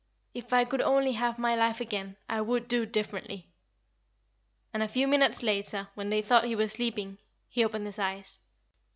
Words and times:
"If 0.33 0.51
I 0.51 0.65
could 0.65 0.81
only 0.81 1.11
have 1.11 1.37
my 1.37 1.55
life 1.55 1.79
again, 1.79 2.15
I 2.27 2.41
would 2.41 2.67
do 2.67 2.87
differently;" 2.87 3.51
and 4.73 4.81
a 4.81 4.87
few 4.87 5.07
minutes 5.07 5.43
later, 5.43 5.89
when 5.93 6.09
they 6.09 6.23
thought 6.23 6.45
he 6.45 6.55
was 6.55 6.71
sleeping, 6.71 7.19
he 7.47 7.63
opened 7.63 7.85
his 7.85 7.99
eyes. 7.99 8.39